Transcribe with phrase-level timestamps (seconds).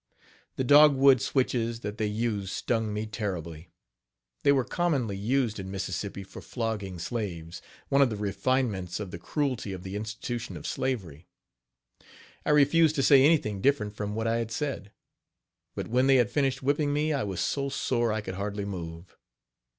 [0.55, 3.69] The dog wood switches that they used stung me terribly.
[4.41, 9.19] They were commonly used in Mississippi for flogging slaves one of the refinements of the
[9.19, 11.27] cruelty of the institution of slavery.
[12.47, 14.91] I refused to say anything different from what I had said;
[15.75, 19.15] but when they had finished whipping me I was so sore I could hardly move.